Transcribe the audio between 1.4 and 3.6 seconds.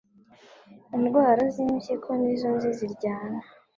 z'impyiko nizo nzi ziryana